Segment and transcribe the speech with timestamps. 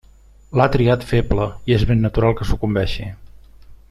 [0.59, 3.07] L'ha triat feble; i és ben natural que sucumbeixi.